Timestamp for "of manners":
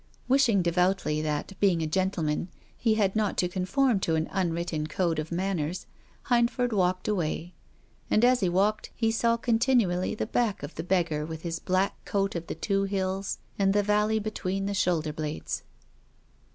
5.19-5.85